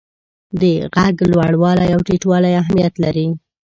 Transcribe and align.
د 0.59 0.61
ږغ 0.95 1.17
لوړوالی 1.33 1.87
او 1.95 1.99
ټیټوالی 2.07 2.51
اهمیت 2.61 2.93
لري. 3.03 3.27